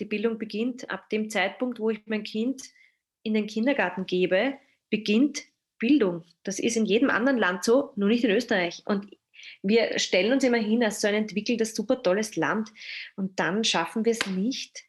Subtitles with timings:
[0.00, 2.62] Die Bildung beginnt ab dem Zeitpunkt, wo ich mein Kind
[3.22, 4.54] in den Kindergarten gebe,
[4.88, 5.44] beginnt
[5.78, 6.24] Bildung.
[6.42, 8.82] Das ist in jedem anderen Land so, nur nicht in Österreich.
[8.86, 9.16] Und
[9.62, 12.70] wir stellen uns immer hin als so ein entwickeltes, super tolles Land.
[13.16, 14.84] Und dann schaffen wir es nicht,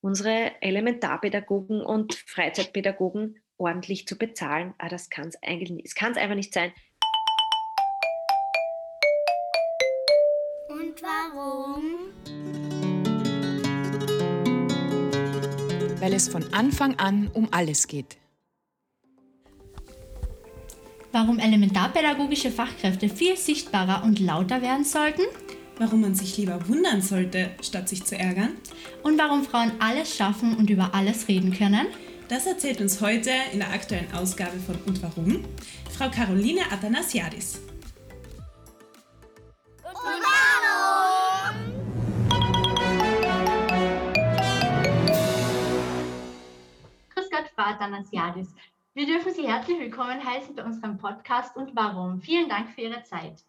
[0.00, 4.74] unsere Elementarpädagogen und Freizeitpädagogen ordentlich zu bezahlen.
[4.78, 5.86] Aber ah, das kann es eigentlich nicht.
[5.86, 6.72] Es kann es einfach nicht sein.
[16.22, 18.16] Es von Anfang an um alles geht.
[21.10, 25.22] Warum elementarpädagogische Fachkräfte viel sichtbarer und lauter werden sollten?
[25.78, 28.50] Warum man sich lieber wundern sollte, statt sich zu ärgern?
[29.02, 31.88] Und warum Frauen alles schaffen und über alles reden können?
[32.28, 35.44] Das erzählt uns heute in der aktuellen Ausgabe von Und Warum
[35.90, 37.60] Frau Caroline Athanasiadis.
[47.82, 48.54] Athanasiadis.
[48.94, 52.20] Wir dürfen Sie herzlich willkommen heißen bei unserem Podcast Und Warum.
[52.20, 53.42] Vielen Dank für Ihre Zeit.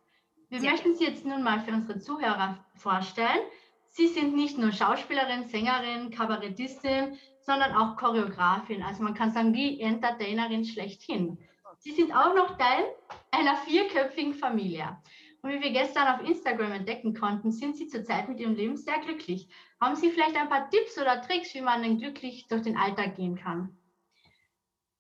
[0.49, 3.41] Wir Sehr möchten Sie jetzt nun mal für unsere Zuhörer vorstellen.
[3.89, 8.81] Sie sind nicht nur Schauspielerin, Sängerin, Kabarettistin, sondern auch Choreografin.
[8.81, 11.37] Also man kann sagen, die Entertainerin schlechthin.
[11.77, 12.85] Sie sind auch noch Teil
[13.29, 14.97] einer vierköpfigen Familie.
[15.43, 18.97] Und wie wir gestern auf Instagram entdecken konnten, sind Sie zurzeit mit Ihrem Leben sehr
[18.97, 19.47] glücklich.
[19.79, 23.15] Haben Sie vielleicht ein paar Tipps oder Tricks, wie man denn glücklich durch den Alltag
[23.15, 23.77] gehen kann?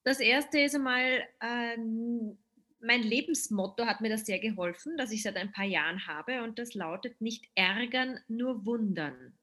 [0.03, 2.37] Das erste ist einmal, ähm,
[2.81, 6.59] mein Lebensmotto hat mir das sehr geholfen, das ich seit ein paar Jahren habe und
[6.59, 9.37] das lautet nicht ärgern, nur wundern.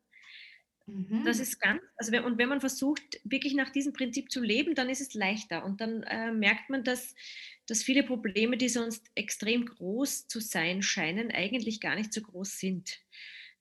[0.87, 1.25] Mhm.
[1.25, 4.75] Das ist ganz, also wenn, und wenn man versucht, wirklich nach diesem Prinzip zu leben,
[4.75, 5.65] dann ist es leichter.
[5.65, 7.15] Und dann äh, merkt man, dass,
[7.67, 12.59] dass viele Probleme, die sonst extrem groß zu sein scheinen, eigentlich gar nicht so groß
[12.59, 13.01] sind.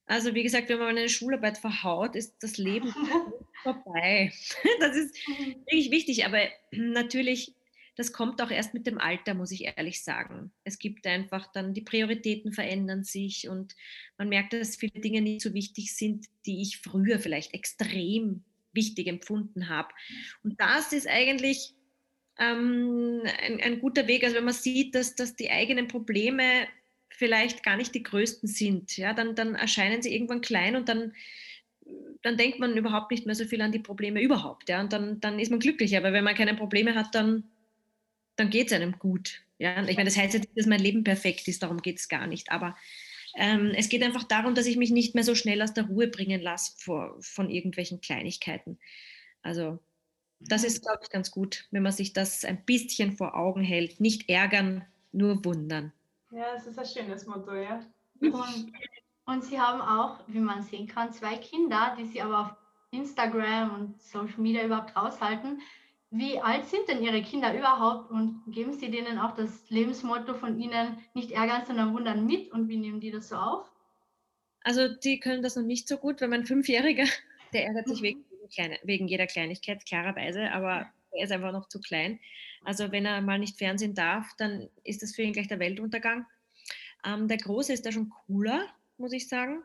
[0.06, 2.94] Also wie gesagt, wenn man eine Schularbeit verhaut, ist das Leben
[3.64, 4.32] vorbei.
[4.80, 5.56] Das ist mhm.
[5.66, 6.40] wirklich wichtig, aber
[6.72, 7.54] natürlich
[8.00, 10.54] das kommt auch erst mit dem Alter, muss ich ehrlich sagen.
[10.64, 13.76] Es gibt einfach dann, die Prioritäten verändern sich und
[14.18, 19.08] man merkt, dass viele Dinge nicht so wichtig sind, die ich früher vielleicht extrem wichtig
[19.08, 19.90] empfunden habe.
[20.44, 21.74] Und das ist eigentlich
[22.38, 24.24] ähm, ein, ein, guter Weg.
[24.24, 26.70] Also wenn man sieht, dass, dass die eigenen Probleme
[27.10, 31.12] vielleicht gar nicht die größten sind, ja, dann, dann erscheinen sie irgendwann klein und dann
[32.22, 34.70] dann denkt man überhaupt nicht mehr so viel an die Probleme überhaupt.
[34.70, 35.96] Ja, und dann, dann ist man glücklich.
[35.96, 37.46] Aber wenn man keine Probleme hat, dann,
[38.36, 39.42] dann geht es einem gut.
[39.58, 39.84] Ja?
[39.88, 42.28] Ich meine, das heißt jetzt nicht, dass mein Leben perfekt ist, darum geht es gar
[42.28, 42.52] nicht.
[42.52, 42.76] Aber
[43.36, 46.08] ähm, es geht einfach darum, dass ich mich nicht mehr so schnell aus der Ruhe
[46.08, 48.80] bringen lasse vor, von irgendwelchen Kleinigkeiten.
[49.42, 49.80] Also
[50.40, 54.00] das ist, glaube ich, ganz gut, wenn man sich das ein bisschen vor Augen hält.
[54.00, 55.94] Nicht ärgern, nur wundern.
[56.32, 57.86] Ja, das ist ein schönes Motto, ja.
[59.30, 62.56] Und, Sie haben auch, wie man sehen kann, zwei Kinder, die Sie aber auf
[62.92, 65.62] Instagram und Social Media überhaupt raushalten.
[66.10, 70.60] Wie alt sind denn Ihre Kinder überhaupt und geben Sie denen auch das Lebensmotto von
[70.60, 73.72] Ihnen nicht ärgern, sondern wundern mit und wie nehmen die das so auf?
[74.64, 77.06] Also die können das noch nicht so gut, weil mein Fünfjähriger,
[77.54, 78.26] der ärgert sich wegen,
[78.84, 82.20] wegen jeder Kleinigkeit, klarerweise, aber er ist einfach noch zu klein.
[82.64, 86.26] Also wenn er mal nicht Fernsehen darf, dann ist das für ihn gleich der Weltuntergang.
[87.06, 88.68] Ähm, der Große ist da schon cooler,
[89.00, 89.64] muss ich sagen.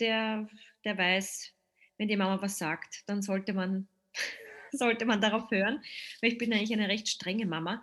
[0.00, 0.48] Der,
[0.84, 1.52] der weiß,
[1.96, 3.88] wenn die Mama was sagt, dann sollte man
[4.72, 5.82] sollte man darauf hören,
[6.20, 7.82] weil ich bin eigentlich eine recht strenge Mama.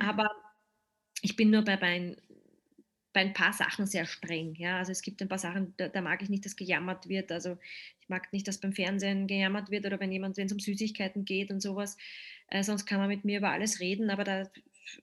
[0.00, 0.30] Aber
[1.22, 2.16] ich bin nur bei, bei,
[3.12, 4.54] bei ein paar Sachen sehr streng.
[4.56, 4.78] Ja?
[4.78, 7.30] Also es gibt ein paar Sachen, da, da, mag ich nicht, dass gejammert wird.
[7.32, 7.58] Also
[8.00, 11.24] ich mag nicht, dass beim Fernsehen gejammert wird oder wenn jemand, wenn es um Süßigkeiten
[11.24, 11.96] geht und sowas.
[12.48, 14.50] Äh, sonst kann man mit mir über alles reden, aber da,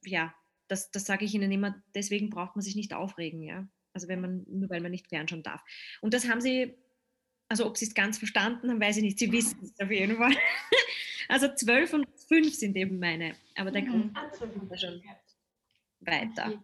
[0.03, 0.33] ja,
[0.67, 3.67] das, das sage ich Ihnen immer, deswegen braucht man sich nicht aufregen, ja.
[3.93, 5.61] Also wenn man, nur weil man nicht fernschauen darf.
[6.01, 6.75] Und das haben sie
[7.49, 9.19] also ob sie es ganz verstanden haben, weiß ich nicht.
[9.19, 10.31] Sie wissen es auf jeden Fall.
[11.31, 13.35] Also zwölf und fünf sind eben meine.
[13.55, 14.11] Aber der mhm.
[14.13, 14.17] Grund
[14.71, 14.99] ist schon
[15.99, 16.63] weiter.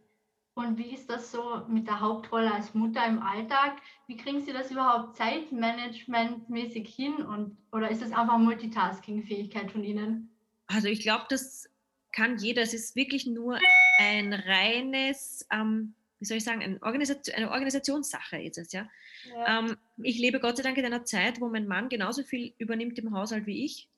[0.55, 3.79] Und wie ist das so mit der Hauptrolle als Mutter im Alltag?
[4.07, 7.13] Wie kriegen Sie das überhaupt zeitmanagementmäßig hin?
[7.17, 10.35] Und, oder ist das einfach Multitasking-Fähigkeit von Ihnen?
[10.65, 11.69] Also ich glaube, das
[12.11, 12.63] kann jeder.
[12.63, 13.59] Es ist wirklich nur
[13.99, 18.89] ein reines ähm, wie soll ich sagen, eine, Organisation, eine Organisationssache ist es, ja.
[19.29, 19.59] ja.
[19.59, 22.97] Ähm, ich lebe Gott sei Dank in einer Zeit, wo mein Mann genauso viel übernimmt
[22.99, 23.89] im Haushalt wie ich,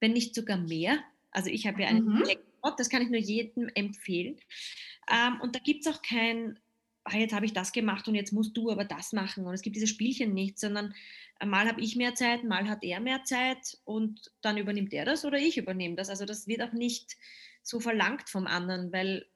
[0.00, 0.98] wenn nicht sogar mehr.
[1.30, 2.24] Also ich habe ja einen mhm.
[2.26, 4.36] Jackpot, das kann ich nur jedem empfehlen.
[5.10, 6.58] Ähm, und da gibt es auch kein,
[7.04, 9.46] ah, jetzt habe ich das gemacht und jetzt musst du aber das machen.
[9.46, 10.94] Und es gibt diese Spielchen nicht, sondern
[11.44, 15.24] mal habe ich mehr Zeit, mal hat er mehr Zeit und dann übernimmt er das
[15.24, 16.10] oder ich übernehme das.
[16.10, 17.16] Also das wird auch nicht
[17.62, 19.26] so verlangt vom anderen, weil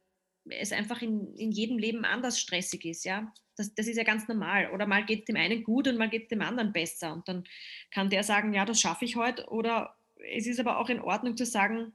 [0.50, 3.32] es einfach in, in jedem Leben anders stressig ist, ja.
[3.56, 4.70] Das, das ist ja ganz normal.
[4.72, 7.14] Oder mal geht es dem einen gut und mal geht es dem anderen besser.
[7.14, 7.44] Und dann
[7.90, 9.48] kann der sagen, ja, das schaffe ich heute.
[9.48, 9.96] Oder
[10.34, 11.94] es ist aber auch in Ordnung zu sagen,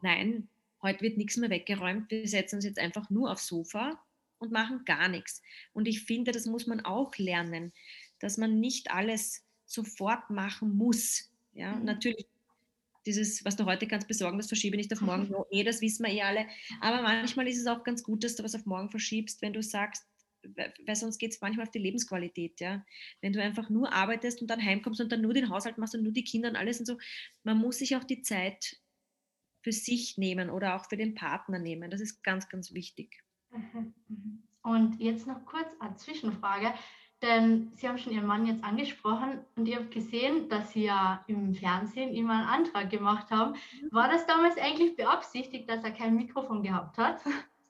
[0.00, 0.48] nein,
[0.82, 2.10] heute wird nichts mehr weggeräumt.
[2.10, 4.00] Wir setzen uns jetzt einfach nur aufs Sofa
[4.38, 5.42] und machen gar nichts.
[5.72, 7.72] Und ich finde, das muss man auch lernen,
[8.20, 11.30] dass man nicht alles sofort machen muss.
[11.52, 11.84] Ja, mhm.
[11.84, 12.26] natürlich
[13.06, 15.28] dieses, was du heute kannst besorgen, das verschiebe nicht auf morgen.
[15.30, 16.46] No, eh, das wissen wir eh alle.
[16.80, 19.62] Aber manchmal ist es auch ganz gut, dass du was auf morgen verschiebst, wenn du
[19.62, 20.06] sagst,
[20.86, 22.84] weil sonst geht es manchmal auf die Lebensqualität, ja.
[23.20, 26.02] Wenn du einfach nur arbeitest und dann heimkommst und dann nur den Haushalt machst und
[26.02, 26.98] nur die Kinder und alles und so,
[27.42, 28.76] man muss sich auch die Zeit
[29.62, 31.90] für sich nehmen oder auch für den Partner nehmen.
[31.90, 33.22] Das ist ganz, ganz wichtig.
[33.50, 34.42] Mhm, mhm.
[34.62, 36.74] Und jetzt noch kurz eine Zwischenfrage.
[37.24, 41.24] Denn Sie haben schon Ihren Mann jetzt angesprochen und ihr habt gesehen, dass Sie ja
[41.26, 43.52] im Fernsehen immer einen Antrag gemacht haben.
[43.52, 43.88] Mhm.
[43.92, 47.20] War das damals eigentlich beabsichtigt, dass er kein Mikrofon gehabt hat?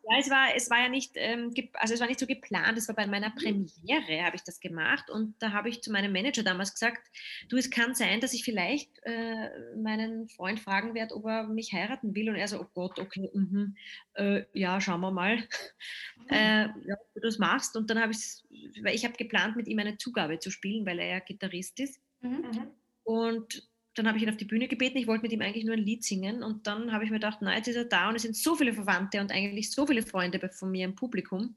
[0.07, 2.89] Ja, es war, es war ja nicht, ähm, also es war nicht so geplant, es
[2.89, 3.35] war bei meiner mhm.
[3.37, 7.01] Premiere, habe ich das gemacht und da habe ich zu meinem Manager damals gesagt,
[7.49, 11.73] du, es kann sein, dass ich vielleicht äh, meinen Freund fragen werde, ob er mich
[11.73, 13.73] heiraten will und er so, oh Gott, okay, mh,
[14.15, 16.29] äh, ja, schauen wir mal, mhm.
[16.29, 18.45] äh, ja, ob du das machst und dann habe ich,
[18.83, 22.01] weil ich habe geplant, mit ihm eine Zugabe zu spielen, weil er ja Gitarrist ist
[22.21, 22.69] mhm.
[23.05, 25.75] und dann habe ich ihn auf die Bühne gebeten, ich wollte mit ihm eigentlich nur
[25.75, 28.17] ein Lied singen und dann habe ich mir gedacht, na, jetzt ist er da und
[28.17, 31.55] es sind so viele Verwandte und eigentlich so viele Freunde von mir im Publikum.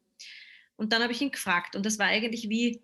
[0.75, 2.81] Und dann habe ich ihn gefragt und das war eigentlich wie,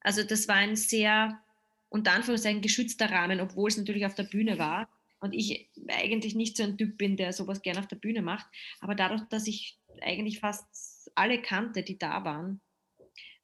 [0.00, 1.40] also das war ein sehr,
[1.88, 4.88] unter Anführungszeichen, geschützter Rahmen, obwohl es natürlich auf der Bühne war
[5.20, 8.46] und ich eigentlich nicht so ein Typ bin, der sowas gerne auf der Bühne macht.
[8.80, 12.60] Aber dadurch, dass ich eigentlich fast alle kannte, die da waren,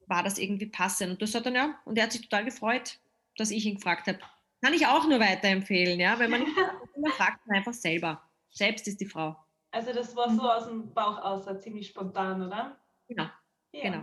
[0.07, 1.13] war das irgendwie passend.
[1.13, 2.99] Und das hat dann ja, und er hat sich total gefreut,
[3.37, 4.19] dass ich ihn gefragt habe,
[4.63, 6.19] kann ich auch nur weiterempfehlen, ja.
[6.19, 6.57] Wenn man nicht
[6.97, 8.23] immer fragt, man einfach selber.
[8.51, 9.37] Selbst ist die Frau.
[9.71, 12.81] Also das war so aus dem Bauch aus, ziemlich spontan, oder?
[13.07, 13.29] Genau.
[13.73, 13.83] Ja.
[13.83, 14.03] genau.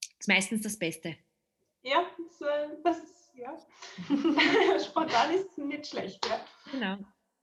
[0.00, 1.16] Das ist meistens das Beste.
[1.82, 3.56] Ja, das, das ist, ja.
[4.78, 6.44] spontan ist nicht schlecht, ja.
[6.70, 6.98] Genau.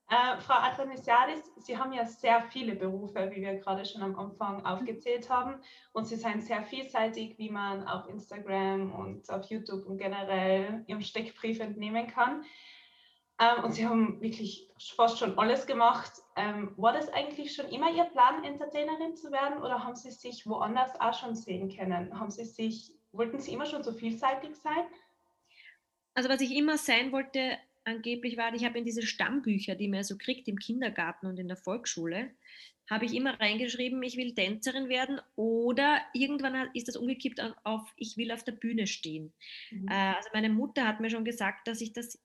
[0.09, 4.65] Äh, Frau Athanasiadis, Sie haben ja sehr viele Berufe, wie wir gerade schon am Anfang
[4.65, 5.61] aufgezählt haben.
[5.93, 11.01] Und Sie sind sehr vielseitig, wie man auf Instagram und auf YouTube und generell Ihrem
[11.01, 12.43] Steckbrief entnehmen kann.
[13.39, 16.11] Ähm, und Sie haben wirklich fast schon alles gemacht.
[16.35, 20.47] Ähm, war das eigentlich schon immer Ihr Plan, Entertainerin zu werden oder haben Sie sich
[20.47, 22.19] woanders auch schon sehen können?
[22.19, 24.87] Haben Sie sich, wollten Sie immer schon so vielseitig sein?
[26.15, 27.59] Also was ich immer sein wollte,
[27.89, 31.47] angeblich war, ich habe in diese Stammbücher, die man so kriegt im Kindergarten und in
[31.47, 32.31] der Volksschule,
[32.89, 38.17] habe ich immer reingeschrieben, ich will Tänzerin werden oder irgendwann ist das umgekippt auf, ich
[38.17, 39.31] will auf der Bühne stehen.
[39.69, 39.87] Mhm.
[39.89, 42.19] Äh, also meine Mutter hat mir schon gesagt, dass ich das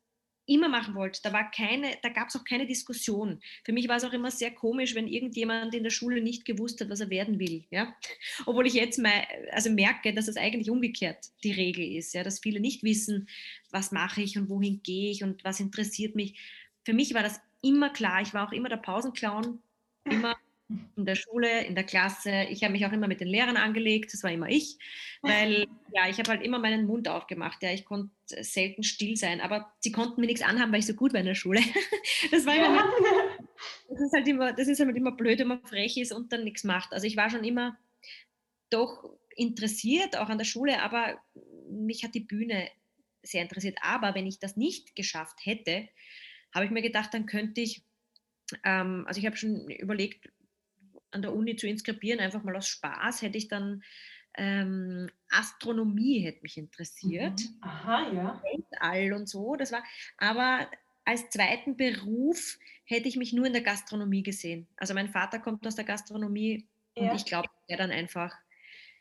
[0.46, 1.20] immer machen wollte.
[1.22, 3.40] Da war keine, da gab es auch keine Diskussion.
[3.64, 6.80] Für mich war es auch immer sehr komisch, wenn irgendjemand in der Schule nicht gewusst
[6.80, 7.64] hat, was er werden will.
[7.70, 7.94] Ja?
[8.46, 12.22] Obwohl ich jetzt mal, also merke, dass es eigentlich umgekehrt die Regel ist, ja?
[12.22, 13.28] dass viele nicht wissen,
[13.70, 16.38] was mache ich und wohin gehe ich und was interessiert mich.
[16.84, 18.20] Für mich war das immer klar.
[18.20, 19.60] Ich war auch immer der Pausenclown,
[20.04, 20.36] immer
[20.68, 22.44] in der Schule, in der Klasse.
[22.48, 24.78] Ich habe mich auch immer mit den Lehrern angelegt, das war immer ich,
[25.20, 27.62] weil ja, ich habe halt immer meinen Mund aufgemacht.
[27.62, 28.10] Ja, ich konnte
[28.42, 31.26] selten still sein, aber sie konnten mir nichts anhaben, weil ich so gut war in
[31.26, 31.60] der Schule.
[32.30, 32.90] Das war immer,
[33.88, 36.44] das ist halt immer, das ist halt immer blöd, wenn man frech ist und dann
[36.44, 36.92] nichts macht.
[36.92, 37.78] Also ich war schon immer
[38.70, 39.04] doch
[39.36, 41.18] interessiert, auch an der Schule, aber
[41.68, 42.68] mich hat die Bühne
[43.22, 43.78] sehr interessiert.
[43.82, 45.88] Aber wenn ich das nicht geschafft hätte,
[46.52, 47.82] habe ich mir gedacht, dann könnte ich
[48.62, 50.28] ähm, also ich habe schon überlegt,
[51.14, 53.82] an der Uni zu inskribieren, einfach mal aus Spaß, hätte ich dann
[54.36, 57.40] ähm, Astronomie hätte mich interessiert.
[57.40, 57.58] Mhm.
[57.62, 58.42] Aha, ja.
[58.42, 59.56] Weltall und so.
[59.56, 59.82] Das war,
[60.18, 60.68] aber
[61.04, 64.68] als zweiten Beruf hätte ich mich nur in der Gastronomie gesehen.
[64.76, 67.10] Also mein Vater kommt aus der Gastronomie ja.
[67.10, 68.34] und ich glaube, er dann einfach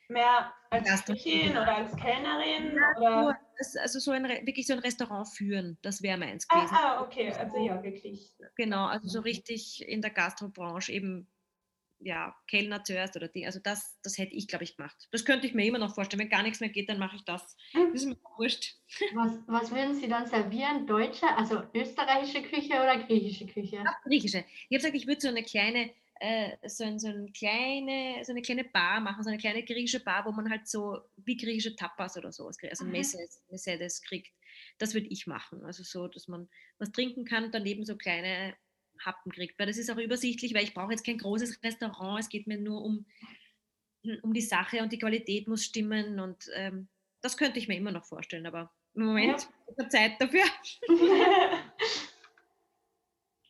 [0.10, 2.78] mehr als Köchin oder als Kellnerin?
[3.02, 3.40] Ja, oder?
[3.82, 6.76] also so ein, wirklich so ein Restaurant führen, das wäre meins gewesen.
[6.76, 8.36] Ah, ah, okay, also ja, wirklich.
[8.56, 11.28] Genau, also so richtig in der Gastrobranche eben
[12.04, 13.46] ja, Kellner zuerst oder die.
[13.46, 15.08] Also das, das hätte ich, glaube ich, gemacht.
[15.12, 16.22] Das könnte ich mir immer noch vorstellen.
[16.22, 17.56] Wenn gar nichts mehr geht, dann mache ich das.
[17.72, 17.92] Hm.
[17.92, 18.76] Das ist mir wurscht.
[19.16, 20.86] Was, was würden Sie dann servieren?
[20.86, 23.78] Deutsche, also österreichische Küche oder griechische Küche?
[23.78, 24.46] Ja, griechische.
[24.70, 28.34] Ich habe gesagt, ich würde so eine kleine, äh, so, ein, so, ein kleine, so
[28.34, 31.76] eine kleine Bar machen, so eine kleine griechische Bar, wo man halt so wie griechische
[31.76, 32.86] Tapas oder sowas kriegt, also.
[32.86, 34.32] Messes, Messedes kriegt.
[34.78, 35.64] Das würde ich machen.
[35.66, 38.56] Also so, dass man was trinken kann, daneben so kleine
[39.06, 39.58] Happen kriegt.
[39.60, 42.20] Weil das ist auch übersichtlich, weil ich brauche jetzt kein großes Restaurant.
[42.20, 43.06] Es geht mir nur um,
[44.22, 46.20] um die Sache und die Qualität muss stimmen.
[46.20, 46.88] Und ähm,
[47.22, 48.46] das könnte ich mir immer noch vorstellen.
[48.46, 49.84] Aber im Moment ja.
[49.84, 50.44] ist Zeit dafür.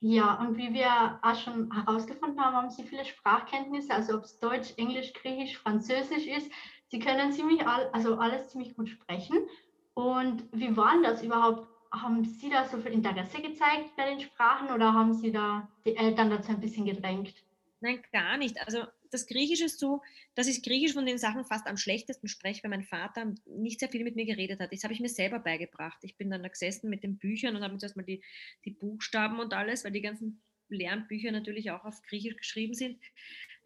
[0.06, 4.38] Ja, und wie wir auch schon herausgefunden haben, haben Sie viele Sprachkenntnisse, also ob es
[4.38, 6.52] Deutsch, Englisch, Griechisch, Französisch ist.
[6.90, 9.48] Sie können ziemlich all, also alles ziemlich gut sprechen.
[9.94, 11.70] Und wie war das überhaupt?
[11.94, 15.96] Haben Sie da so viel Interesse gezeigt bei den Sprachen oder haben Sie da die
[15.96, 17.34] Eltern dazu ein bisschen gedrängt?
[17.82, 18.60] Nein, gar nicht.
[18.66, 20.02] Also das Griechische ist so,
[20.34, 23.90] dass ich Griechisch von den Sachen fast am schlechtesten spreche, weil mein Vater nicht sehr
[23.90, 24.74] viel mit mir geredet hat.
[24.74, 26.00] Das habe ich mir selber beigebracht.
[26.02, 28.24] Ich bin dann da gesessen mit den Büchern und habe mir zuerst mal die,
[28.66, 32.98] die Buchstaben und alles, weil die ganzen Lernbücher natürlich auch auf Griechisch geschrieben sind.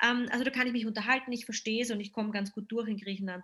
[0.03, 2.65] Ähm, also da kann ich mich unterhalten, ich verstehe es und ich komme ganz gut
[2.69, 3.43] durch in Griechenland.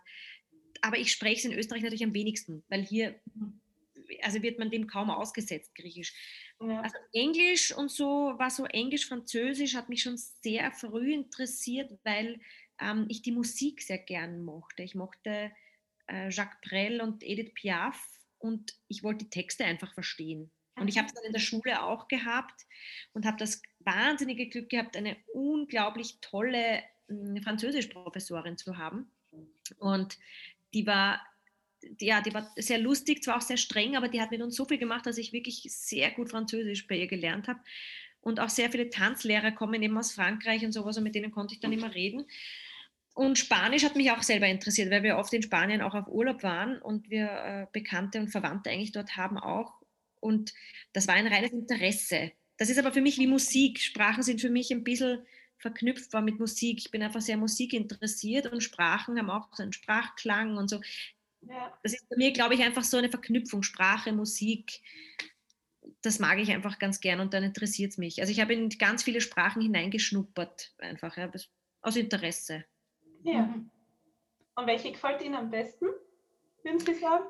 [0.81, 3.15] Aber ich spreche es in Österreich natürlich am wenigsten, weil hier
[4.21, 6.13] also wird man dem kaum ausgesetzt, Griechisch.
[6.59, 6.81] Ja.
[6.81, 12.39] Also Englisch und so, war so Englisch, Französisch hat mich schon sehr früh interessiert, weil
[12.79, 14.83] ähm, ich die Musik sehr gern mochte.
[14.83, 15.51] Ich mochte
[16.07, 20.51] äh, Jacques Brel und Edith Piaf und ich wollte die Texte einfach verstehen.
[20.75, 22.65] Und ich habe es dann in der Schule auch gehabt
[23.13, 29.11] und habe das wahnsinnige Glück gehabt, eine unglaublich tolle äh, Französischprofessorin zu haben.
[29.77, 30.17] Und
[30.73, 31.21] die war
[31.99, 34.65] ja, die war sehr lustig, zwar auch sehr streng, aber die hat mit uns so
[34.65, 37.59] viel gemacht, dass ich wirklich sehr gut Französisch bei ihr gelernt habe.
[38.21, 41.53] Und auch sehr viele Tanzlehrer kommen eben aus Frankreich und sowas und mit denen konnte
[41.53, 42.25] ich dann immer reden.
[43.13, 46.41] Und Spanisch hat mich auch selber interessiert, weil wir oft in Spanien auch auf Urlaub
[46.41, 49.73] waren und wir äh, Bekannte und Verwandte eigentlich dort haben auch.
[50.19, 50.53] Und
[50.93, 52.31] das war ein reines Interesse.
[52.57, 53.81] Das ist aber für mich wie Musik.
[53.81, 55.19] Sprachen sind für mich ein bisschen
[55.57, 56.79] verknüpft war mit Musik.
[56.79, 60.81] Ich bin einfach sehr musikinteressiert und Sprachen haben auch so einen Sprachklang und so.
[61.47, 61.77] Ja.
[61.83, 64.81] Das ist bei mir, glaube ich, einfach so eine Verknüpfung, Sprache, Musik.
[66.01, 68.21] Das mag ich einfach ganz gern und dann interessiert es mich.
[68.21, 71.31] Also ich habe in ganz viele Sprachen hineingeschnuppert, einfach ja,
[71.81, 72.65] aus Interesse.
[73.23, 73.43] Ja.
[73.43, 73.69] Mhm.
[74.55, 75.87] Und welche gefällt Ihnen am besten,
[76.63, 77.25] würden Sie sagen?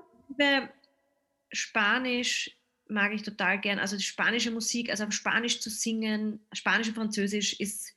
[1.52, 3.80] Spanisch mag ich total gern.
[3.80, 7.94] Also die spanische Musik, also auf Spanisch zu singen, Spanisch und Französisch ist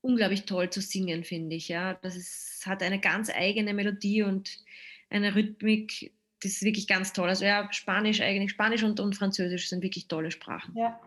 [0.00, 1.68] unglaublich toll zu singen, finde ich.
[1.68, 4.62] Ja, das ist, hat eine ganz eigene Melodie und
[5.10, 7.28] eine Rhythmik, das ist wirklich ganz toll.
[7.28, 10.76] Also ja, Spanisch eigentlich, Spanisch und, und Französisch sind wirklich tolle Sprachen.
[10.76, 11.00] Ja.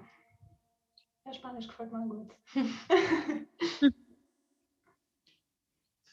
[1.26, 2.32] Ja, Spanisch gefällt mir gut.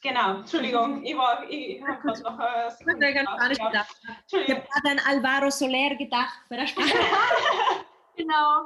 [0.02, 3.96] genau, Entschuldigung, ich, war, ich habe gerade noch äh, Ich habe Spanisch gedacht.
[4.26, 6.88] Ich habe gerade an Alvaro Soler gedacht bei der Sprache.
[8.16, 8.64] Genau.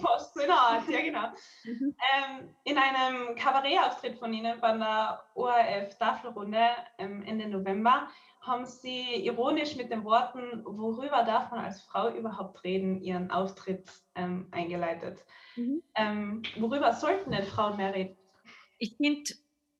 [0.00, 1.28] Fast so in der Art, ja genau.
[1.64, 1.94] Mhm.
[2.14, 8.08] Ähm, in einem Kabarettauftritt von Ihnen bei der ORF Tafelrunde ähm, Ende November
[8.46, 13.90] haben Sie ironisch mit den Worten, worüber darf man als Frau überhaupt reden, Ihren Auftritt
[14.14, 15.24] ähm, eingeleitet.
[15.56, 15.82] Mhm.
[15.94, 18.16] Ähm, worüber sollten denn Frauen mehr reden?
[18.78, 19.34] Ich finde,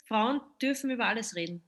[0.05, 1.63] Frauen dürfen über alles reden.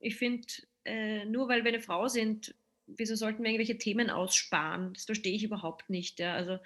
[0.00, 0.46] Ich finde,
[0.84, 2.54] äh, nur weil wir eine Frau sind,
[2.86, 4.92] wieso sollten wir irgendwelche Themen aussparen?
[4.94, 6.18] Das verstehe ich überhaupt nicht.
[6.18, 6.34] Ja.
[6.34, 6.58] Also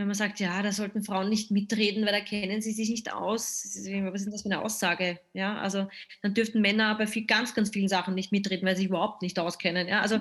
[0.00, 3.12] wenn man sagt, ja, da sollten Frauen nicht mitreden, weil da kennen sie sich nicht
[3.12, 3.66] aus.
[3.66, 3.84] Was ist
[4.24, 5.20] denn das für eine Aussage?
[5.34, 5.88] Ja, also
[6.22, 9.20] dann dürften Männer bei viel, ganz, ganz vielen Sachen nicht mitreden, weil sie sich überhaupt
[9.20, 9.88] nicht auskennen.
[9.88, 10.18] Ja, also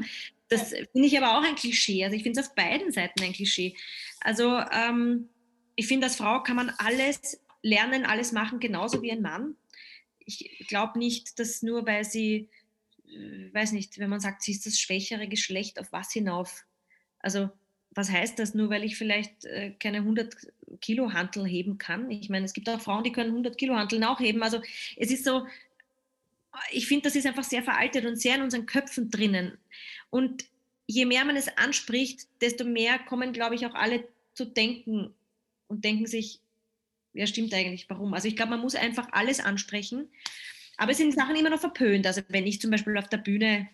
[0.49, 2.03] das finde ich aber auch ein Klischee.
[2.03, 3.73] Also ich finde es auf beiden Seiten ein Klischee.
[4.19, 5.29] Also ähm,
[5.77, 9.55] ich finde, als Frau kann man alles lernen, alles machen, genauso wie ein Mann.
[10.19, 12.49] Ich glaube nicht, dass nur weil sie
[13.07, 16.65] äh, weiß nicht, wenn man sagt, sie ist das schwächere Geschlecht, auf was hinauf?
[17.19, 17.49] Also
[17.99, 18.53] was heißt das?
[18.55, 20.35] Nur weil ich vielleicht äh, keine 100
[20.79, 22.09] Kilo Hantel heben kann.
[22.09, 24.41] Ich meine, es gibt auch Frauen, die können 100 Kilo Hanteln auch heben.
[24.41, 24.61] Also
[24.95, 25.45] es ist so,
[26.71, 29.57] ich finde, das ist einfach sehr veraltet und sehr in unseren Köpfen drinnen.
[30.09, 30.45] Und
[30.87, 35.13] je mehr man es anspricht, desto mehr kommen, glaube ich, auch alle zu denken
[35.67, 36.39] und denken sich,
[37.13, 38.13] ja, stimmt eigentlich, warum?
[38.13, 40.09] Also ich glaube, man muss einfach alles ansprechen.
[40.77, 42.07] Aber es sind Sachen immer noch verpönt.
[42.07, 43.67] Also wenn ich zum Beispiel auf der Bühne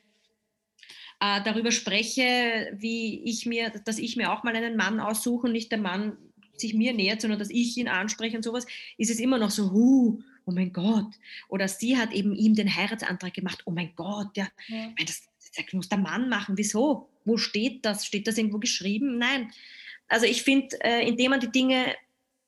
[1.19, 5.53] äh, darüber spreche, wie ich mir, dass ich mir auch mal einen Mann aussuche und
[5.53, 6.17] nicht der Mann
[6.57, 8.65] sich mir nähert, sondern dass ich ihn anspreche und sowas,
[8.98, 11.13] ist es immer noch so, huh, oh mein Gott.
[11.50, 14.89] Oder sie hat eben ihm den Heiratsantrag gemacht, oh mein Gott, ja, ja.
[15.05, 15.24] Das,
[15.55, 17.10] das muss der Mann machen, wieso?
[17.25, 18.05] Wo steht das?
[18.05, 19.17] Steht das irgendwo geschrieben?
[19.17, 19.51] Nein.
[20.07, 21.95] Also ich finde, äh, indem man die Dinge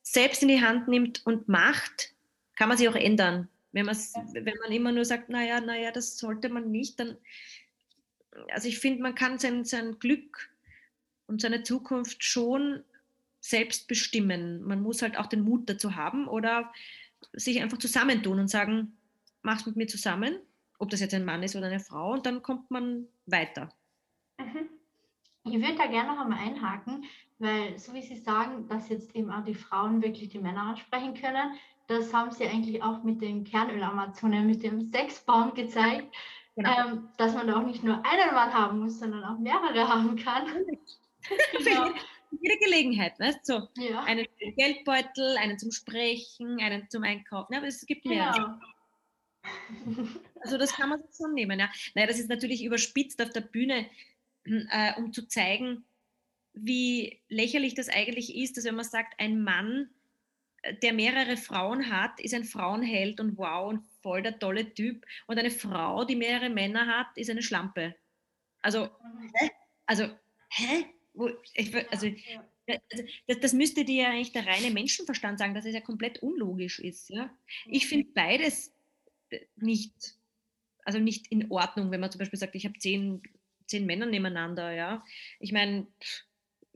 [0.03, 2.13] selbst in die Hand nimmt und macht,
[2.55, 3.49] kann man sie auch ändern.
[3.71, 7.17] Wenn, wenn man immer nur sagt, naja, naja, das sollte man nicht, dann,
[8.51, 10.49] also ich finde, man kann sein, sein Glück
[11.27, 12.83] und seine Zukunft schon
[13.39, 14.63] selbst bestimmen.
[14.63, 16.71] Man muss halt auch den Mut dazu haben oder
[17.33, 18.97] sich einfach zusammentun und sagen,
[19.41, 20.39] mach's mit mir zusammen,
[20.79, 23.69] ob das jetzt ein Mann ist oder eine Frau, und dann kommt man weiter.
[24.37, 24.69] Mhm.
[25.45, 27.05] Ich würde da gerne noch einmal einhaken,
[27.39, 31.13] weil so wie Sie sagen, dass jetzt eben auch die Frauen wirklich die Männer ansprechen
[31.13, 31.53] können,
[31.87, 36.13] das haben sie eigentlich auch mit dem Kernöl-Amazone, mit dem Sexbaum gezeigt,
[36.57, 36.87] genau.
[36.87, 40.15] ähm, dass man da auch nicht nur einen Mann haben muss, sondern auch mehrere haben
[40.17, 40.47] kann.
[41.57, 41.91] genau.
[42.31, 44.03] jede Gelegenheit, weißt so Ja.
[44.03, 47.53] einen Geldbeutel, einen zum Sprechen, einen zum Einkaufen.
[47.53, 48.33] Ja, aber es gibt mehr.
[48.35, 48.59] Genau.
[50.41, 51.57] Also das kann man sich schon nehmen.
[51.57, 51.69] Ja.
[51.95, 53.89] Naja, das ist natürlich überspitzt auf der Bühne,
[54.43, 55.85] äh, um zu zeigen,
[56.53, 59.89] wie lächerlich das eigentlich ist, dass wenn man sagt, ein Mann,
[60.81, 65.05] der mehrere Frauen hat, ist ein Frauenheld und wow und voll der tolle Typ.
[65.25, 67.95] Und eine Frau, die mehrere Männer hat, ist eine Schlampe.
[68.61, 68.89] Also,
[69.85, 70.09] also,
[70.49, 70.85] hä?
[71.53, 72.07] Ich, also,
[72.67, 72.87] also,
[73.27, 76.79] das, das müsste dir ja eigentlich der reine Menschenverstand sagen, dass es ja komplett unlogisch
[76.79, 77.09] ist.
[77.09, 77.29] Ja?
[77.65, 78.73] Ich finde beides
[79.29, 79.93] äh, nicht,
[80.83, 83.23] also nicht in Ordnung, wenn man zum Beispiel sagt, ich habe zehn,
[83.67, 84.71] zehn Männer nebeneinander.
[84.71, 85.03] Ja?
[85.39, 85.87] Ich meine,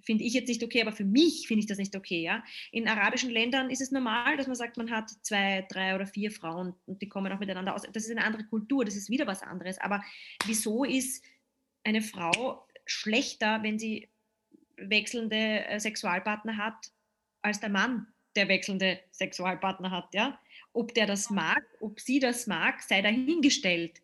[0.02, 2.22] finde ich jetzt nicht okay, aber für mich finde ich das nicht okay.
[2.22, 2.44] Ja?
[2.72, 6.32] In arabischen Ländern ist es normal, dass man sagt, man hat zwei, drei oder vier
[6.32, 7.84] Frauen und die kommen auch miteinander aus.
[7.92, 9.78] Das ist eine andere Kultur, das ist wieder was anderes.
[9.80, 10.04] Aber
[10.46, 11.24] wieso ist
[11.84, 14.10] eine Frau schlechter, wenn sie
[14.78, 16.92] wechselnde äh, Sexualpartner hat,
[17.42, 20.40] als der Mann, der wechselnde Sexualpartner hat, ja?
[20.74, 24.02] Ob der das mag, ob sie das mag, sei dahingestellt.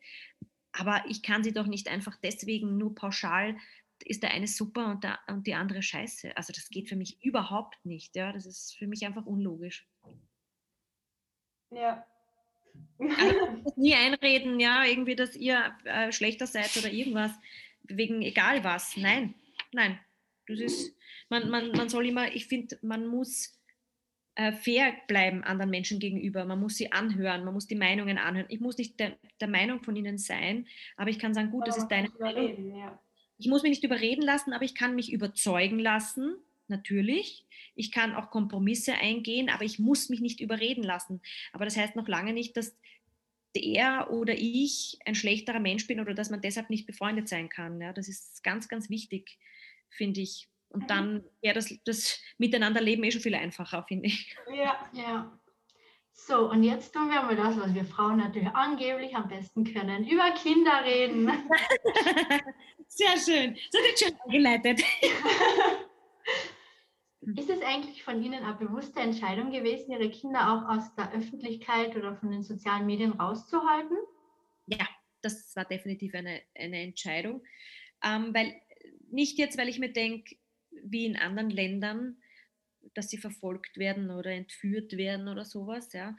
[0.73, 3.55] Aber ich kann sie doch nicht einfach deswegen nur pauschal,
[4.07, 6.35] ist der eine super und, der, und die andere scheiße.
[6.35, 8.31] Also das geht für mich überhaupt nicht, ja?
[8.31, 9.87] Das ist für mich einfach unlogisch.
[11.71, 12.05] Ja.
[12.99, 17.31] Also, nie einreden, ja, irgendwie, dass ihr äh, schlechter seid oder irgendwas,
[17.83, 18.95] wegen egal was.
[18.97, 19.33] Nein,
[19.71, 19.99] nein.
[20.47, 20.95] Das ist,
[21.29, 23.59] man, man, man soll immer, ich finde, man muss
[24.35, 26.45] äh, fair bleiben anderen Menschen gegenüber.
[26.45, 28.47] Man muss sie anhören, man muss die Meinungen anhören.
[28.49, 31.77] Ich muss nicht der, der Meinung von ihnen sein, aber ich kann sagen, gut, das
[31.77, 32.77] ist deine Meinung.
[32.77, 32.99] Ja.
[33.37, 36.35] Ich muss mich nicht überreden lassen, aber ich kann mich überzeugen lassen,
[36.67, 37.45] natürlich.
[37.75, 41.21] Ich kann auch Kompromisse eingehen, aber ich muss mich nicht überreden lassen.
[41.53, 42.75] Aber das heißt noch lange nicht, dass
[43.55, 47.79] der oder ich ein schlechterer Mensch bin oder dass man deshalb nicht befreundet sein kann.
[47.81, 49.37] Ja, das ist ganz, ganz wichtig,
[49.89, 50.47] finde ich.
[50.69, 50.87] Und Mhm.
[50.87, 54.35] dann wäre das, das Miteinanderleben eh schon viel einfacher, finde ich.
[54.53, 54.89] Ja.
[54.93, 55.39] Ja.
[56.19, 60.05] So, und jetzt tun wir mal das, was wir Frauen natürlich angeblich am besten können.
[60.07, 61.27] Über Kinder reden.
[62.87, 63.55] Sehr schön.
[63.71, 64.81] So wird schön eingeleitet.
[67.21, 71.95] Ist es eigentlich von Ihnen eine bewusste Entscheidung gewesen, Ihre Kinder auch aus der Öffentlichkeit
[71.95, 73.97] oder von den sozialen Medien rauszuhalten?
[74.65, 74.87] Ja,
[75.21, 77.43] das war definitiv eine, eine Entscheidung.
[78.03, 78.55] Ähm, weil
[79.11, 80.35] nicht jetzt, weil ich mir denke,
[80.71, 82.17] wie in anderen Ländern,
[82.93, 86.15] dass sie verfolgt werden oder entführt werden oder sowas, ja.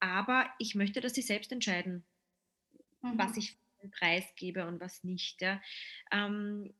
[0.00, 2.04] Aber ich möchte, dass sie selbst entscheiden,
[3.02, 3.18] Mhm.
[3.18, 3.56] was ich
[3.92, 5.40] preisgebe und was nicht.
[5.42, 5.62] Ja.
[6.10, 6.74] Ähm,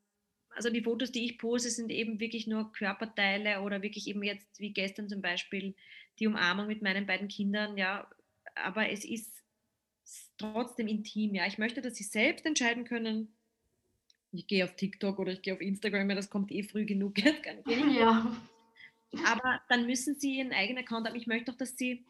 [0.51, 4.59] also die Fotos, die ich pose, sind eben wirklich nur Körperteile oder wirklich eben jetzt
[4.59, 5.75] wie gestern zum Beispiel
[6.19, 7.77] die Umarmung mit meinen beiden Kindern.
[7.77, 8.09] Ja,
[8.55, 9.43] aber es ist
[10.39, 11.35] trotzdem intim.
[11.35, 13.35] Ja, ich möchte, dass sie selbst entscheiden können.
[14.33, 17.15] Ich gehe auf TikTok oder ich gehe auf Instagram, das kommt eh früh genug.
[17.67, 18.37] Eh Ja.
[19.23, 21.17] Aber dann müssen sie ihren eigenen Account haben.
[21.17, 22.07] Ich möchte auch, dass sie,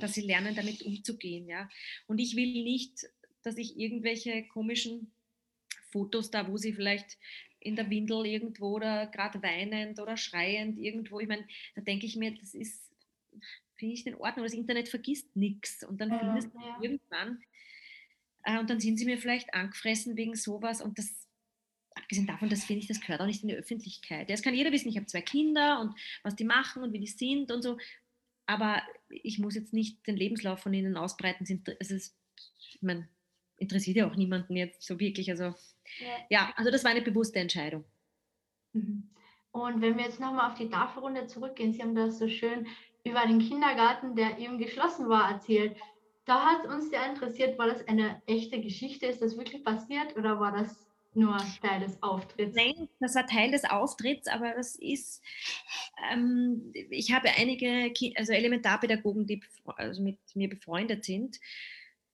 [0.00, 1.68] dass sie lernen, damit umzugehen, ja.
[2.06, 3.06] Und ich will nicht,
[3.42, 5.12] dass ich irgendwelche komischen
[5.90, 7.18] Fotos da, wo sie vielleicht
[7.60, 12.16] in der Windel irgendwo oder gerade weinend oder schreiend irgendwo, ich meine, da denke ich
[12.16, 12.90] mir, das ist,
[13.76, 14.44] finde ich in Ordnung.
[14.44, 16.80] Das Internet vergisst nichts und dann Ja, findest du ja.
[16.80, 17.42] irgendwann
[18.44, 21.27] äh, und dann sind sie mir vielleicht angefressen wegen sowas und das
[21.98, 24.30] abgesehen davon, das finde ich, das gehört auch nicht in die Öffentlichkeit.
[24.30, 27.06] Das kann jeder wissen, ich habe zwei Kinder und was die machen und wie die
[27.06, 27.78] sind und so.
[28.46, 31.44] Aber ich muss jetzt nicht den Lebenslauf von ihnen ausbreiten.
[31.78, 32.16] Es ist,
[32.58, 33.08] ich meine,
[33.58, 35.30] interessiert ja auch niemanden jetzt so wirklich.
[35.30, 35.54] Also
[36.00, 36.16] Ja.
[36.30, 37.84] ja, also das war eine bewusste Entscheidung.
[38.72, 39.10] Mhm.
[39.50, 42.66] Und wenn wir jetzt nochmal auf die Tafelrunde zurückgehen, Sie haben das so schön
[43.04, 45.76] über den Kindergarten, der eben geschlossen war, erzählt.
[46.24, 49.06] Da hat uns sehr interessiert, war das eine echte Geschichte?
[49.06, 52.54] Ist das wirklich passiert oder war das nur Teil des Auftritts?
[52.54, 55.22] Nein, das war Teil des Auftritts, aber das ist,
[56.12, 61.38] ähm, ich habe einige also Elementarpädagogen, die also mit mir befreundet sind.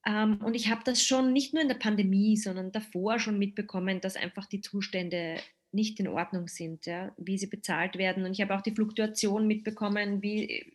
[0.07, 4.00] Ähm, und ich habe das schon nicht nur in der Pandemie, sondern davor schon mitbekommen,
[4.00, 5.38] dass einfach die Zustände
[5.74, 8.24] nicht in Ordnung sind, ja, wie sie bezahlt werden.
[8.24, 10.72] Und ich habe auch die Fluktuation mitbekommen, wie,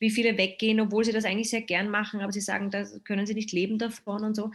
[0.00, 3.24] wie viele weggehen, obwohl sie das eigentlich sehr gern machen, aber sie sagen, da können
[3.24, 4.50] sie nicht leben davon und so.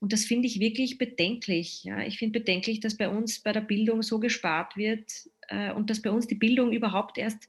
[0.00, 1.84] Und das finde ich wirklich bedenklich.
[1.84, 2.00] Ja.
[2.06, 5.10] Ich finde bedenklich, dass bei uns bei der Bildung so gespart wird
[5.48, 7.48] äh, und dass bei uns die Bildung überhaupt erst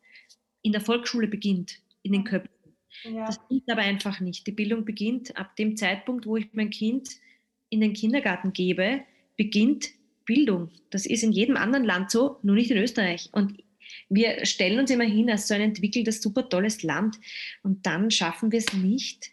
[0.62, 2.50] in der Volksschule beginnt, in den Köpfen.
[3.04, 3.26] Ja.
[3.26, 4.48] Das stimmt aber einfach nicht.
[4.48, 7.10] Die Bildung beginnt ab dem Zeitpunkt, wo ich mein Kind
[7.70, 9.02] in den Kindergarten gebe,
[9.36, 9.90] beginnt
[10.26, 10.72] Bildung.
[10.90, 13.30] Das ist in jedem anderen Land so, nur nicht in Österreich.
[13.34, 13.64] Und
[14.10, 17.18] wir stellen uns immer hin als so ein entwickeltes, super tolles Land.
[17.64, 19.32] Und dann schaffen wir es nicht,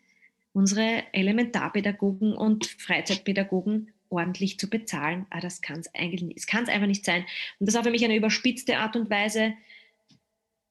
[0.54, 5.26] unsere Elementarpädagogen und Freizeitpädagogen ordentlich zu bezahlen.
[5.30, 6.38] Ah, das kann es eigentlich nicht.
[6.38, 7.26] Es kann es einfach nicht sein.
[7.58, 9.54] Und das war für mich eine überspitzte Art und Weise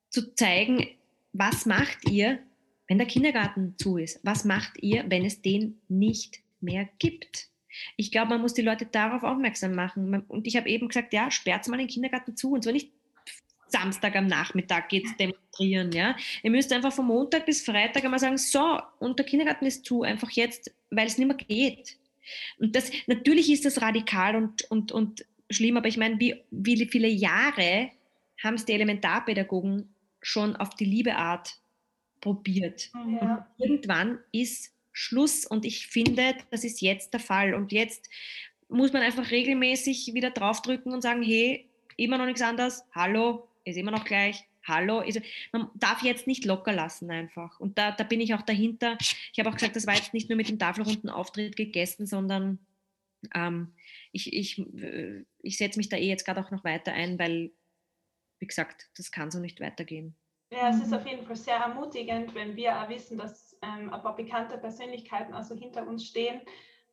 [0.09, 0.87] zu zeigen,
[1.33, 2.39] was macht ihr,
[2.87, 4.19] wenn der Kindergarten zu ist?
[4.23, 7.49] Was macht ihr, wenn es den nicht mehr gibt?
[7.97, 10.23] Ich glaube, man muss die Leute darauf aufmerksam machen.
[10.27, 12.53] Und ich habe eben gesagt, ja, sperrt mal den Kindergarten zu.
[12.53, 12.91] Und zwar nicht
[13.73, 15.91] Samstag am Nachmittag geht es demonstrieren.
[15.91, 16.15] Ja?
[16.43, 20.03] Ihr müsst einfach von Montag bis Freitag einmal sagen, so, und der Kindergarten ist zu,
[20.03, 21.97] einfach jetzt, weil es nicht mehr geht.
[22.59, 26.85] Und das, natürlich ist das radikal und, und, und schlimm, aber ich meine, wie, wie
[26.85, 27.89] viele Jahre
[28.43, 31.55] haben es die Elementarpädagogen schon auf die liebe Art
[32.21, 32.91] probiert.
[32.93, 33.47] Ja.
[33.57, 37.55] Und irgendwann ist Schluss und ich finde, das ist jetzt der Fall.
[37.55, 38.07] Und jetzt
[38.69, 43.77] muss man einfach regelmäßig wieder draufdrücken und sagen, hey, immer noch nichts anderes, hallo, ist
[43.77, 44.99] immer noch gleich, hallo.
[44.99, 45.19] Also
[45.51, 47.59] man darf jetzt nicht locker lassen einfach.
[47.59, 48.97] Und da, da bin ich auch dahinter.
[48.99, 52.59] Ich habe auch gesagt, das war jetzt nicht nur mit dem Tafelrunden Auftritt gegessen, sondern
[53.33, 53.73] ähm,
[54.11, 57.51] ich, ich, äh, ich setze mich da eh jetzt gerade auch noch weiter ein, weil,
[58.39, 60.15] wie gesagt, das kann so nicht weitergehen.
[60.51, 64.01] Ja, es ist auf jeden Fall sehr ermutigend, wenn wir auch wissen, dass ähm, ein
[64.01, 66.41] paar bekannte Persönlichkeiten also hinter uns stehen.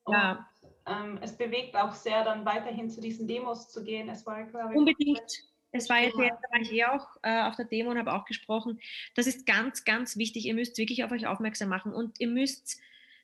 [0.04, 0.48] Und ja.
[0.86, 4.08] ähm, es bewegt auch sehr, dann weiterhin zu diesen Demos zu gehen.
[4.08, 5.49] Es war, glaube ich, Unbedingt.
[5.72, 6.28] Es war jetzt, ja.
[6.28, 8.80] da war ich eh auch äh, auf der Demo und habe auch gesprochen.
[9.14, 10.46] Das ist ganz, ganz wichtig.
[10.46, 12.80] Ihr müsst wirklich auf euch aufmerksam machen und ihr müsst,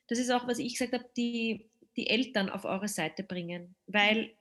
[0.07, 1.65] das ist auch, was ich gesagt habe, die,
[1.97, 4.31] die Eltern auf eure Seite bringen, weil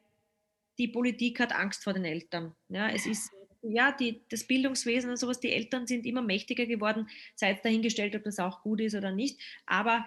[0.78, 2.54] die Politik hat Angst vor den Eltern.
[2.68, 3.32] Ja, es ist
[3.68, 8.14] ja, die, das Bildungswesen und sowas, die Eltern sind immer mächtiger geworden, sei es dahingestellt,
[8.14, 9.40] ob das auch gut ist oder nicht.
[9.64, 10.06] Aber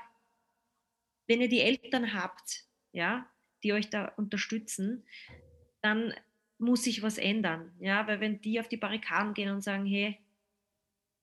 [1.27, 3.25] wenn ihr die Eltern habt, ja,
[3.63, 5.03] die euch da unterstützen,
[5.81, 6.13] dann
[6.59, 7.71] muss sich was ändern.
[7.79, 10.17] Ja, weil wenn die auf die Barrikaden gehen und sagen, hey,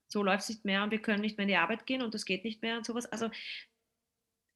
[0.09, 2.14] so läuft es nicht mehr und wir können nicht mehr in die Arbeit gehen und
[2.14, 3.07] das geht nicht mehr und sowas.
[3.07, 3.31] Also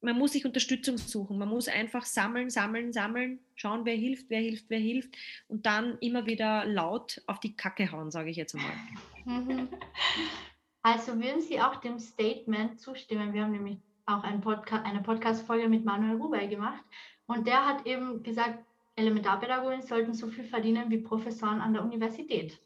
[0.01, 1.37] man muss sich Unterstützung suchen.
[1.37, 5.15] Man muss einfach sammeln, sammeln, sammeln, schauen, wer hilft, wer hilft, wer hilft
[5.47, 8.73] und dann immer wieder laut auf die Kacke hauen, sage ich jetzt mal.
[9.25, 9.69] Mhm.
[10.81, 13.33] Also würden Sie auch dem Statement zustimmen?
[13.33, 16.83] Wir haben nämlich auch ein Podca eine Podcast-Folge mit Manuel Rubey gemacht
[17.27, 22.59] und der hat eben gesagt, Elementarpädagogen sollten so viel verdienen wie Professoren an der Universität.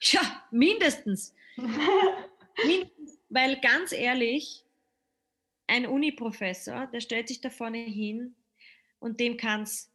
[0.00, 1.34] Ja, mindestens.
[2.64, 3.18] mindestens.
[3.28, 4.64] Weil ganz ehrlich,
[5.66, 8.34] ein Uni-Professor, der stellt sich da vorne hin
[8.98, 9.92] und dem kann es,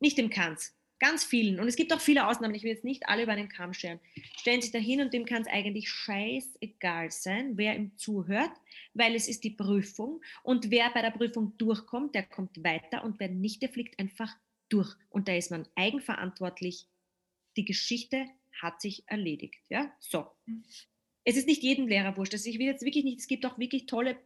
[0.00, 2.84] nicht dem kann es, ganz vielen, und es gibt auch viele Ausnahmen, ich will jetzt
[2.84, 4.00] nicht alle über einen Kamm scheren,
[4.38, 8.52] stellen sich da hin und dem kann es eigentlich scheißegal sein, wer ihm zuhört,
[8.94, 13.20] weil es ist die Prüfung und wer bei der Prüfung durchkommt, der kommt weiter und
[13.20, 14.34] wer nicht, der fliegt einfach
[14.74, 14.94] durch.
[15.10, 16.86] Und da ist man eigenverantwortlich.
[17.56, 18.26] Die Geschichte
[18.60, 19.62] hat sich erledigt.
[19.68, 20.26] Ja, so.
[20.46, 20.64] Mhm.
[21.24, 22.34] Es ist nicht jedem Lehrer wurscht.
[22.34, 24.18] Also ich will jetzt wirklich nicht, es gibt auch wirklich tolle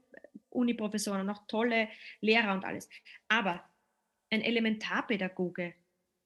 [0.50, 1.88] Uniprofessoren und auch tolle
[2.20, 2.88] Lehrer und alles.
[3.28, 3.62] Aber
[4.30, 5.74] ein Elementarpädagoge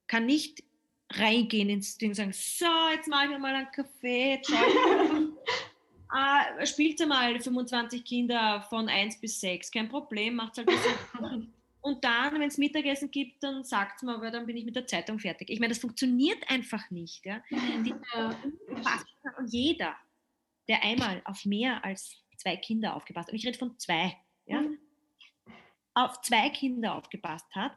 [0.07, 0.63] kann nicht
[1.11, 4.41] reingehen ins Ding und sagen, so, jetzt mache ich mir mal einen Kaffee,
[6.09, 10.71] ah, spielt mal 25 Kinder von 1 bis 6, kein Problem, macht halt
[11.83, 14.77] Und dann, wenn es Mittagessen gibt, dann sagt es mir, aber dann bin ich mit
[14.77, 15.51] der Zeitung fertig.
[15.51, 17.27] Ich meine, das funktioniert einfach nicht.
[17.27, 17.43] Ja?
[17.51, 17.93] Die,
[19.39, 19.97] und jeder,
[20.69, 24.17] der einmal auf mehr als zwei Kinder aufgepasst hat, und ich rede von zwei,
[24.47, 24.79] ja, mhm.
[25.95, 27.77] auf zwei Kinder aufgepasst hat,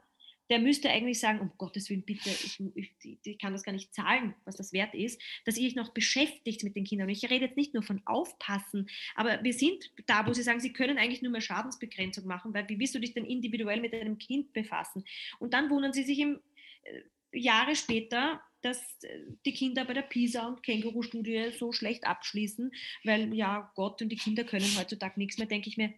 [0.50, 3.94] der müsste eigentlich sagen, um Gottes Willen, bitte, ich, ich, ich, kann das gar nicht
[3.94, 7.08] zahlen, was das wert ist, dass ihr euch noch beschäftigt mit den Kindern.
[7.08, 10.60] Und ich rede jetzt nicht nur von Aufpassen, aber wir sind da, wo sie sagen,
[10.60, 13.94] sie können eigentlich nur mehr Schadensbegrenzung machen, weil wie willst du dich denn individuell mit
[13.94, 15.04] einem Kind befassen?
[15.40, 16.40] Und dann wundern sie sich im,
[16.84, 17.02] äh,
[17.36, 22.72] Jahre später, dass äh, die Kinder bei der PISA- und Känguru-Studie so schlecht abschließen,
[23.04, 25.94] weil ja Gott und die Kinder können heutzutage nichts mehr, denke ich mir,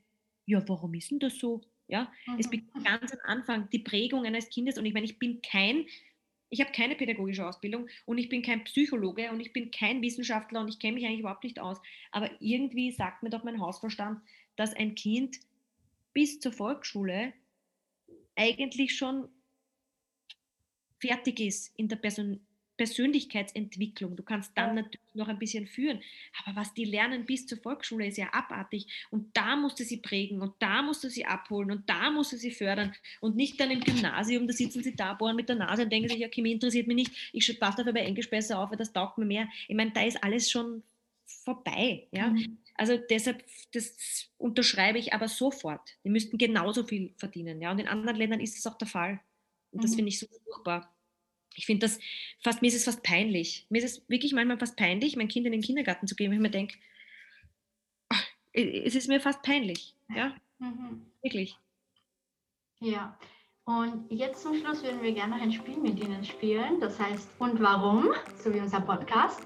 [0.45, 1.61] ja, warum ist denn das so?
[1.87, 2.39] Ja, mhm.
[2.39, 5.85] es beginnt ganz am Anfang die Prägung eines Kindes und ich meine, ich bin kein,
[6.49, 10.61] ich habe keine pädagogische Ausbildung und ich bin kein Psychologe und ich bin kein Wissenschaftler
[10.61, 11.77] und ich kenne mich eigentlich überhaupt nicht aus.
[12.11, 14.21] Aber irgendwie sagt mir doch mein Hausverstand,
[14.55, 15.37] dass ein Kind
[16.13, 17.33] bis zur Volksschule
[18.35, 19.29] eigentlich schon
[20.99, 22.46] fertig ist in der Person
[22.77, 24.15] Persönlichkeitsentwicklung.
[24.15, 25.99] Du kannst dann natürlich noch ein bisschen führen.
[26.43, 28.87] Aber was die lernen bis zur Volksschule ist ja abartig.
[29.09, 32.31] Und da musst du sie prägen und da musst du sie abholen und da musst
[32.31, 32.93] du sie fördern.
[33.19, 36.09] Und nicht dann im Gymnasium, da sitzen sie da, bohren mit der Nase und denken
[36.09, 37.29] sich, ja, Chemie interessiert mich nicht.
[37.33, 39.49] Ich passe dafür bei Englisch besser auf, weil das taugt mir mehr.
[39.67, 40.83] Ich meine, da ist alles schon
[41.25, 42.07] vorbei.
[42.11, 42.29] Ja?
[42.29, 42.59] Mhm.
[42.75, 45.97] Also deshalb, das unterschreibe ich aber sofort.
[46.03, 47.61] Die müssten genauso viel verdienen.
[47.61, 47.71] Ja?
[47.71, 49.19] Und in anderen Ländern ist es auch der Fall.
[49.71, 49.95] Und das mhm.
[49.95, 50.93] finde ich so furchtbar.
[51.57, 51.99] Ich finde das
[52.43, 53.65] fast, mir ist es fast peinlich.
[53.69, 56.37] Mir ist es wirklich manchmal fast peinlich, mein Kind in den Kindergarten zu geben, wenn
[56.37, 56.77] ich mir denke,
[58.53, 59.95] es ist mir fast peinlich.
[60.15, 61.05] Ja, mhm.
[61.21, 61.57] wirklich.
[62.79, 63.17] Ja.
[63.65, 66.79] Und jetzt zum Schluss würden wir gerne noch ein Spiel mit Ihnen spielen.
[66.79, 69.45] Das heißt Und warum, so wie unser Podcast.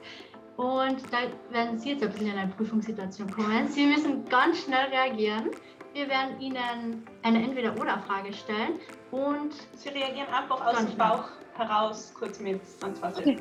[0.58, 3.68] Und da werden Sie jetzt ein bisschen in eine Prüfungssituation kommen.
[3.68, 5.50] Sie müssen ganz schnell reagieren.
[5.94, 8.80] Wir werden Ihnen eine Entweder-Oder-Frage stellen
[9.12, 11.26] und Sie reagieren einfach aus dem Bauch
[11.58, 13.18] heraus, kurz mit Antwort.
[13.18, 13.38] Okay.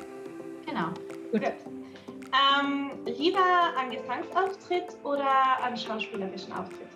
[0.65, 0.89] Genau.
[1.31, 1.43] Gut.
[1.43, 6.87] Ähm, lieber ein Gesangsauftritt oder einen schauspielerischen Auftritt?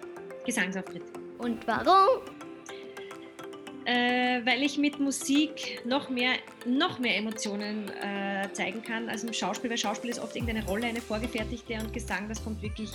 [0.45, 1.03] Gesangsauftritt.
[1.39, 2.21] Und warum?
[3.85, 6.33] Äh, weil ich mit Musik noch mehr,
[6.65, 10.87] noch mehr Emotionen äh, zeigen kann als im Schauspiel, weil Schauspiel ist oft irgendeine Rolle,
[10.87, 12.91] eine vorgefertigte und Gesang, das kommt wirklich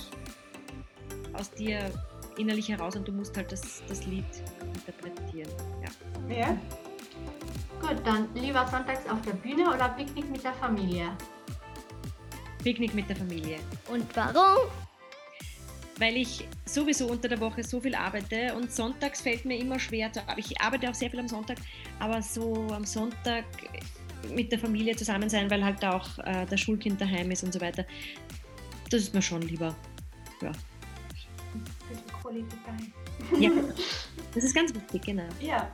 [1.33, 1.91] aus dir
[2.37, 4.25] innerlich heraus und du musst halt das, das Lied
[4.73, 5.49] interpretieren.
[6.29, 6.35] Ja.
[6.35, 6.57] ja.
[7.79, 11.11] Gut, dann lieber sonntags auf der Bühne oder Picknick mit der Familie?
[12.63, 13.57] Picknick mit der Familie.
[13.89, 14.69] Und warum?
[15.97, 20.11] Weil ich sowieso unter der Woche so viel arbeite und sonntags fällt mir immer schwer.
[20.37, 21.57] Ich arbeite auch sehr viel am Sonntag,
[21.99, 23.45] aber so am Sonntag
[24.29, 27.61] mit der Familie zusammen sein, weil halt auch äh, der Schulkind daheim ist und so
[27.61, 27.85] weiter.
[28.89, 29.75] Das ist mir schon lieber.
[30.41, 30.51] Ja.
[33.39, 33.49] Ja,
[34.33, 35.23] das ist ganz wichtig, genau.
[35.39, 35.69] Ja.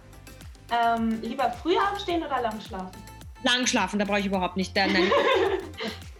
[0.72, 3.02] Ähm, lieber früh aufstehen oder lang schlafen?
[3.43, 4.76] Lang schlafen, da brauche ich überhaupt nicht.
[4.76, 5.12] Nein, nein.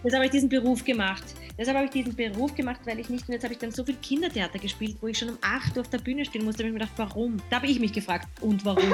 [0.04, 1.23] Deshalb habe ich diesen Beruf gemacht.
[1.58, 3.84] Deshalb habe ich diesen Beruf gemacht, weil ich nicht, und jetzt habe ich dann so
[3.84, 6.62] viel Kindertheater gespielt, wo ich schon um 8 Uhr auf der Bühne stehen musste.
[6.62, 7.38] Da habe ich mir gedacht, warum?
[7.50, 8.84] Da habe ich mich gefragt, und warum?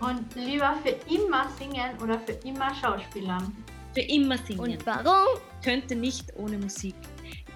[0.00, 3.56] und lieber für immer singen oder für immer Schauspielern?
[3.94, 4.60] Für immer singen.
[4.60, 5.40] Und warum?
[5.62, 6.94] Könnte nicht ohne Musik.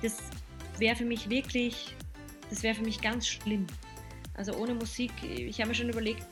[0.00, 0.16] Das
[0.80, 1.94] wäre für mich wirklich,
[2.50, 3.66] das wäre für mich ganz schlimm.
[4.34, 6.24] Also ohne Musik, ich habe mir schon überlegt,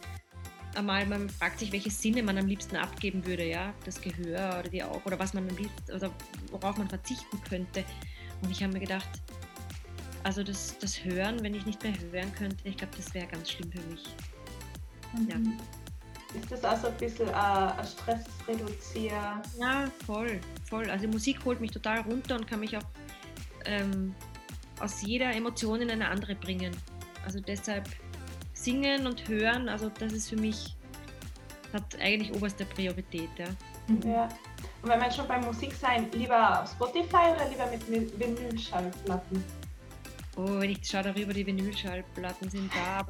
[0.77, 4.69] einmal, man fragt sich, welche Sinne man am liebsten abgeben würde, ja, das Gehör oder
[4.69, 6.13] die Augen oder was man am liebsten, oder
[6.51, 7.85] worauf man verzichten könnte.
[8.43, 9.09] Und ich habe mir gedacht,
[10.23, 13.51] also das, das Hören, wenn ich nicht mehr hören könnte, ich glaube, das wäre ganz
[13.51, 14.05] schlimm für mich.
[15.15, 15.29] Mhm.
[15.29, 16.41] Ja.
[16.41, 19.43] Ist das also ein bisschen äh, ein Stressreduzier?
[19.59, 20.91] Ja, voll, voll.
[20.91, 22.85] Also Musik holt mich total runter und kann mich auch
[23.65, 24.15] ähm,
[24.81, 26.77] aus jeder Emotion in eine andere bringen.
[27.25, 27.89] Also deshalb
[28.53, 30.77] singen und hören, also das ist für mich,
[31.73, 33.31] hat eigentlich oberste Priorität.
[33.39, 33.47] Ja.
[33.89, 34.11] Mhm.
[34.11, 34.29] ja.
[34.83, 39.45] Und wenn wir schon bei Musik sein, lieber auf Spotify oder lieber mit Vinylschallplatten?
[40.37, 43.07] Oh, wenn ich schaue darüber, die Vinylschallplatten sind da.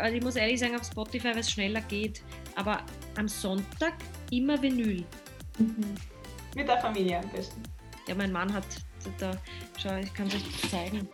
[0.00, 2.22] also ich muss ehrlich sagen, auf Spotify, weil es schneller geht.
[2.56, 2.82] Aber
[3.16, 3.94] am Sonntag
[4.30, 5.04] immer Vinyl.
[5.58, 5.94] Mhm.
[6.54, 7.62] Mit der Familie am besten.
[8.06, 8.66] Ja, mein Mann hat
[9.18, 9.32] da,
[9.78, 11.08] schau, ich kann es euch zeigen.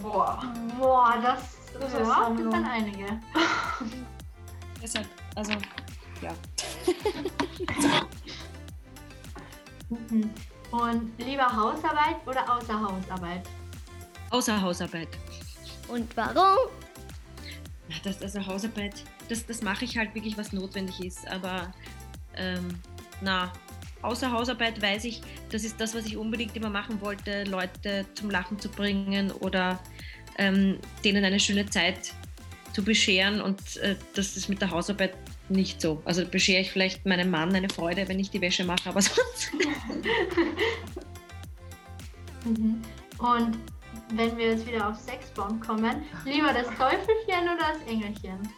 [0.00, 0.42] Boah.
[0.78, 3.06] Boah, das, das, das ja, sind dann einige.
[4.82, 5.52] Deshalb, also,
[6.22, 6.32] ja.
[10.70, 13.42] Und lieber Hausarbeit oder außer Hausarbeit?
[14.30, 15.08] Außer Hausarbeit.
[15.88, 16.68] Und warum?
[18.04, 21.26] Das, also Hausarbeit, das, das mache ich halt wirklich, was notwendig ist.
[21.28, 21.72] Aber
[22.34, 22.78] ähm,
[23.22, 23.50] na,
[24.02, 28.30] außer Hausarbeit weiß ich, das ist das, was ich unbedingt immer machen wollte, Leute zum
[28.30, 29.80] Lachen zu bringen oder
[30.38, 32.12] ähm, denen eine schöne Zeit
[32.72, 33.40] zu bescheren.
[33.40, 35.14] Und äh, das ist mit der Hausarbeit
[35.48, 36.00] nicht so.
[36.04, 39.52] Also beschere ich vielleicht meinem Mann eine Freude, wenn ich die Wäsche mache, aber sonst.
[42.44, 42.82] mhm.
[43.18, 43.58] Und
[44.14, 48.48] wenn wir jetzt wieder auf Sexbomb kommen, lieber das Teufelchen oder das Engelchen?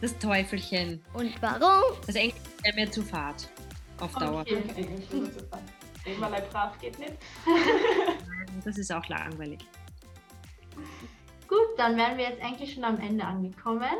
[0.00, 1.02] Das Teufelchen.
[1.12, 1.82] Und warum?
[2.06, 3.48] Das Engelchen wäre mir zu fad
[4.00, 4.40] auf Dauer.
[4.42, 4.62] Okay.
[6.06, 7.14] Einmal brav geht nicht.
[8.64, 9.60] das ist auch langweilig.
[11.46, 13.90] Gut, dann wären wir jetzt eigentlich schon am Ende angekommen.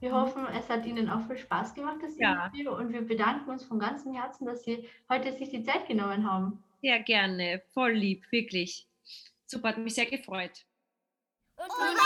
[0.00, 0.14] Wir mhm.
[0.14, 2.46] hoffen, es hat Ihnen auch viel Spaß gemacht, das ja.
[2.46, 2.72] Interview.
[2.72, 6.62] Und wir bedanken uns von ganzem Herzen, dass Sie heute sich die Zeit genommen haben.
[6.80, 8.86] Sehr gerne, voll lieb, wirklich.
[9.46, 10.64] Super, hat mich sehr gefreut.
[11.56, 11.98] Und warum?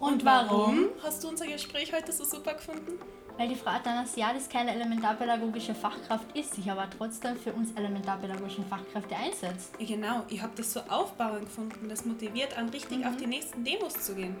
[0.00, 2.98] Und warum hast du unser Gespräch heute so super gefunden?
[3.38, 9.16] Weil die Frau Athanasiadis keine elementarpädagogische Fachkraft ist, sich aber trotzdem für uns elementarpädagogischen Fachkräfte
[9.16, 9.78] einsetzt.
[9.78, 13.06] Genau, ich habe das so aufbauend gefunden, das motiviert an richtig mhm.
[13.06, 14.36] auf die nächsten Demos zu gehen.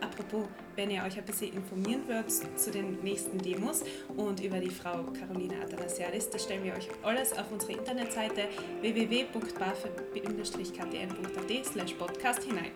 [0.00, 3.84] Apropos, wenn ihr euch ein bisschen informieren wollt zu den nächsten Demos
[4.16, 8.48] und über die Frau Caroline Athanasiadis, da stellen wir euch alles auf unsere Internetseite
[8.80, 12.72] www.bafe-ktn.at slash podcast hinein.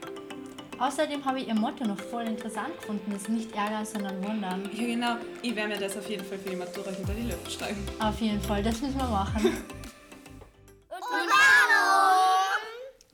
[0.79, 4.69] Außerdem habe ich ihr Motto noch voll interessant gefunden, das nicht Ärger, sondern Wundern.
[4.75, 7.51] Ja genau, ich werde mir das auf jeden Fall für die Matura hinter die Löffel
[7.51, 7.83] schreiben.
[7.99, 9.47] Auf jeden Fall, das müssen wir machen.
[9.47, 11.31] Und warum?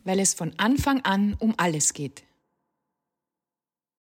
[0.05, 2.25] Weil es von Anfang an um alles geht.